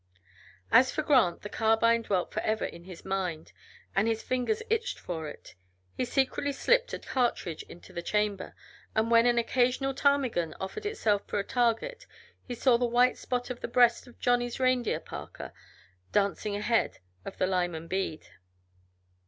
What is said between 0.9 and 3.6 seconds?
for Grant, the carbine dwelt forever in his mind,